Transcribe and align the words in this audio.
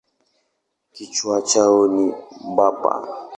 Kichwa 0.93 1.35
chao 1.49 1.81
ni 1.95 2.05
bapa. 2.55 2.91